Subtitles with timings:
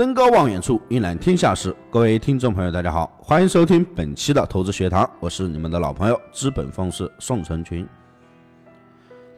[0.00, 1.76] 登高望远处，一览天下事。
[1.90, 7.86] 各位听众朋友，大家好，欢迎收听本期的投资学堂，我是你们的老朋友资本方式宋成群。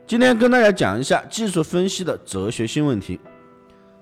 [0.06, 3.18] 今天跟大家讲一下技术分析的哲学性问题。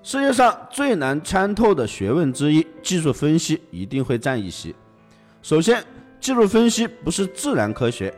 [0.03, 4.75] 世界上最难参透的学问之一，技术分析一定会占一席。
[5.41, 5.83] 首先，
[6.19, 8.13] 技术分析不是自然科学，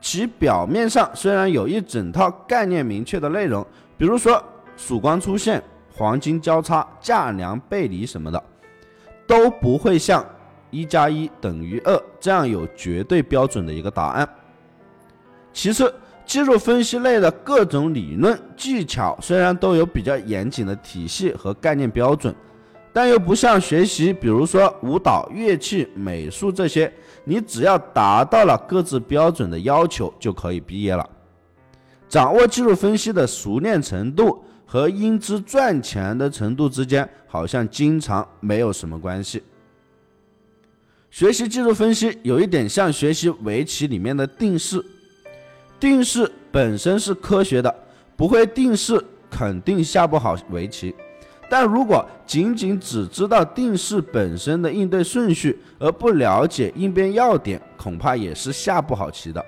[0.00, 3.66] 其表面上虽然有一整套概念明确的内容，
[3.98, 4.40] 比如说
[4.76, 5.60] 曙光出现。
[5.92, 8.42] 黄金交叉、价量背离什么的，
[9.26, 10.24] 都不会像
[10.70, 14.28] 一加一等于二这样有绝对标准的一个答案。
[15.52, 15.92] 其次，
[16.24, 22.34] 技术分析类的各种理论技巧虽然都有比较严谨的体系和概念标准，
[22.92, 26.92] 但又不像学习，比如说舞蹈、乐器、美术这些，
[27.24, 31.08] 你只要达到了各自标准的要求就可以毕业了。
[32.08, 34.44] 掌握技术分析的熟练程度。
[34.72, 39.42] 和因之赚钱的程度之间好像经常没有什么关系。
[41.10, 44.80] 学习技术分析有一点像学习围棋里面的定式，
[45.80, 47.74] 定式本身是科学的，
[48.16, 50.94] 不会定式肯定下不好围棋。
[51.48, 59.44] 但如果仅仅只知道定式本身的应对顺序，而不了解应变要点，恐怕也是下不好棋的。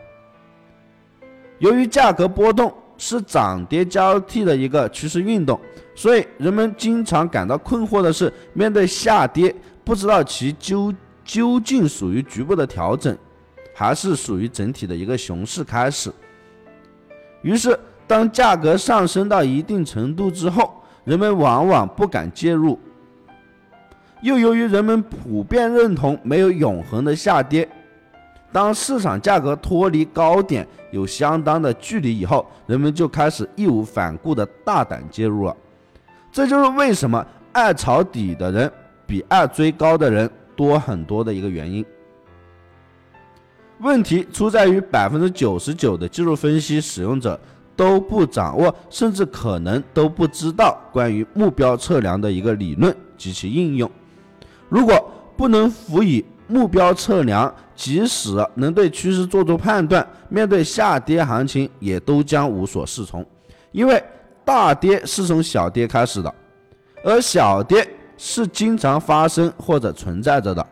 [1.60, 2.74] 由于价格波动。
[3.04, 5.60] 是涨跌交替的一个趋势运动，
[5.92, 13.18] 所以人们经常感到困惑的是，面对下跌，不知道其究究竟属于局部的调整，
[13.74, 16.12] 还是属于整体的一个熊市开始。
[17.42, 22.78] 于是，当价格上升到一定程度之后，人们往往不敢介入。
[24.22, 27.68] 又由于人们普遍认同没有永恒的下跌。
[28.52, 35.56] 当市场价格脱离高点有相当的距离以后，人们就开始义无反顾的大胆介入了。
[36.30, 38.70] 这就是为什么爱抄底的人
[39.06, 41.84] 比爱追高的人多很多的一个原因。
[43.80, 47.40] 问题出在于百分之九十九的技术分析使用者
[47.74, 53.90] 都不掌握，甚至可能都不知道关于目标测量的一个理论及其应用。
[54.68, 63.24] 如果不能辅以目标测量，即使能对趋势做出判断，面对下跌行情也都将无所适从，
[63.70, 64.04] 因为
[64.44, 66.34] 大跌是从小跌开始的，
[67.02, 70.66] 而小跌是经常发生或者存在着的。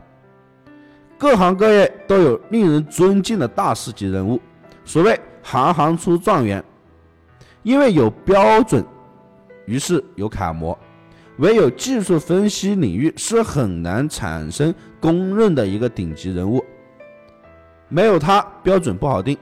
[1.16, 4.38] 各行各业都有令人尊敬的大师级人物，
[4.84, 6.62] 所谓行行出状元，
[7.62, 8.84] 因为有标准，
[9.64, 10.78] 于是有楷模。
[11.40, 16.62] 唯有技术分析领域是很难产生公认的一个顶级人物，
[17.88, 19.36] 没有他标准不好定，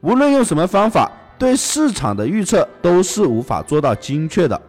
[0.00, 1.08] 无论用什么方法，
[1.38, 4.60] 对市场的预测都是无法做到精确的。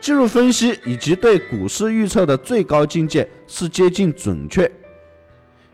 [0.00, 4.70] 技术分析以及对股市预测的最高境界是接近准确，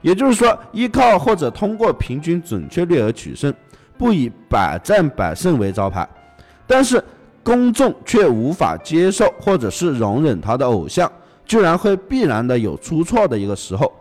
[0.02, 3.52] 也就是说，依靠或者通过平均准确率而取胜，
[3.98, 6.08] 不以百战百胜为招牌，
[6.64, 7.02] 但是。
[7.44, 11.10] 公众却无法接受或者是容忍他的偶像，
[11.44, 13.92] 居然会必然的有出错的一个时候。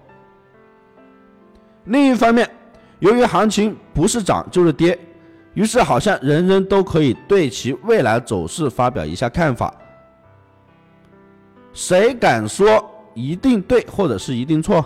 [1.85, 2.49] 另一方面，
[2.99, 4.97] 由于行情不是涨就是跌，
[5.53, 9.73] 于是好像人人都可以对其未来走势发表一下看法。
[11.73, 14.85] 谁敢说一定对或者是一定错？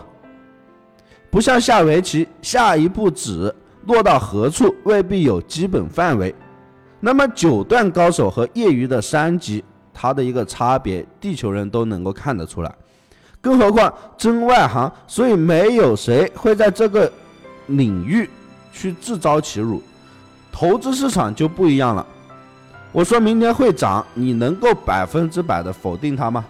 [1.29, 6.33] 不像下围棋，下一步子落到何处未必有基本范围。
[7.07, 9.63] 那么九段高手和业余的三级，
[9.93, 12.75] 它的一个差别，地球人都能够看得出来，
[13.39, 17.09] 更何况真外行，所以没有谁会在这个
[17.67, 18.29] 领域
[18.73, 19.81] 去自招其辱。
[20.51, 22.05] 投资市场就不一样了，
[22.91, 26.43] 我说明天会涨，你能够百分之百的否定它吗？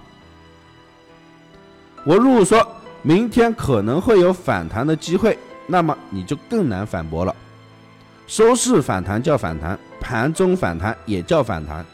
[2.03, 2.67] 我如果说
[3.03, 7.35] 明天可能会有反弹的机会，那么你就更难反驳了。
[8.25, 9.77] 收市反弹叫反弹。
[9.99, 11.85] 盘中反弹也叫反弹，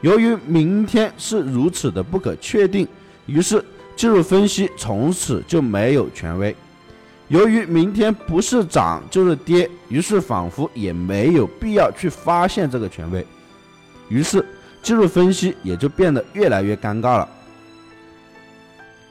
[0.00, 2.86] 由于明天是如此的不可确定，
[3.26, 3.64] 于是
[3.96, 6.54] 技术分析从此就没有权威。
[7.28, 13.26] 由于明天不是涨就是跌，于是仿佛也没有必要去发现这个权威，
[14.08, 14.44] 于是
[14.82, 17.28] 技术分析也就变得越来越尴尬了。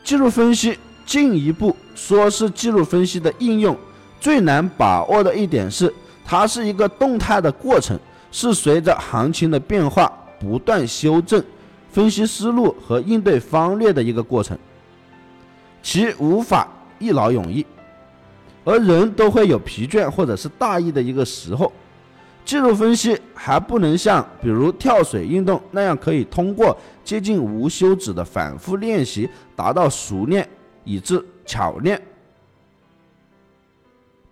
[0.04, 3.78] 技术分析进一步说是技术分析的应用
[4.20, 5.92] 最难把握的一点是，
[6.26, 8.00] 它是一个动态的过程。
[8.34, 10.10] 是随着行情的变化
[10.40, 11.44] 不断修正
[11.92, 14.58] 分析思路和应对方略的一个过程，
[15.84, 16.66] 其无法
[16.98, 17.66] 一劳永逸，
[18.64, 21.74] 而人都会有疲倦或者是大意的一个时候，
[22.46, 30.48] 技术分析还不能像比如跳水运动那样，可以通过接近无休止的反复练习达到熟练
[30.86, 32.02] 以致巧练，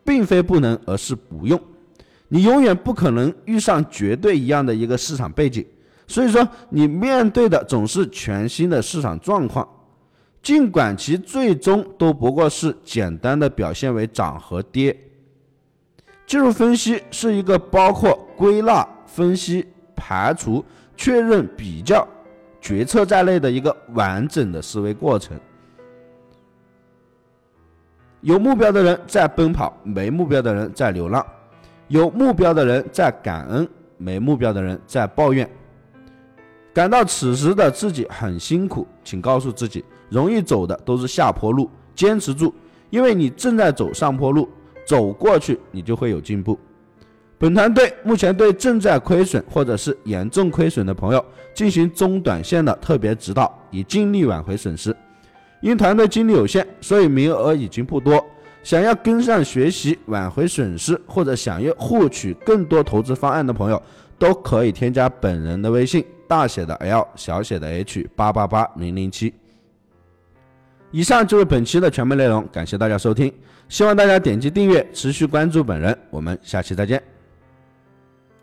[0.05, 1.59] 并非不能，而是不用。
[2.29, 5.65] 你永远不可能遇上绝对一样的一个市场背景，
[6.07, 9.67] 所以说你面对的总是全新的市场状况，
[10.41, 14.95] 尽管其最终都不过是简单的表现为涨和跌。
[16.27, 19.65] 技术分析是一个包括归纳、分析、
[19.95, 20.63] 排除、
[20.95, 22.07] 确认、比较、
[22.61, 25.35] 决策在内的一个完整的思维过程。
[28.21, 31.25] 有目标的人在奔跑，没目标的人在流浪。
[31.89, 35.49] 有目标的人在感恩，没目标的人在抱怨。
[36.71, 42.53] 感到此时的自己很辛苦，请告诉自己，容易走的都是下坡路，坚持住，
[42.91, 44.47] 因为你正在走上坡路，
[44.85, 46.57] 走过去你就会有进步。
[47.39, 54.95] 本团队目前对正在亏损或者是严重亏损的朋友进行中短线的特别指导，以尽力挽回损失。
[55.61, 58.23] 因团队精力有限，所以名额已经不多。
[58.61, 63.81] 想要跟上学习、挽回损失，或者想要获取更多投资方案的朋友，
[64.17, 69.33] 都可以添加本人的微信：大写的 L，小写的 H，八八八零零七。
[70.91, 73.33] 以上就是本期的全部内容，感谢大家收听，
[73.67, 75.97] 希望大家点击订阅，持续关注本人。
[76.09, 77.18] 我们下期再见。